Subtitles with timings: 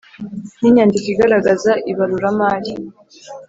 [0.59, 2.71] n inyandiko igaragaza ibaruramari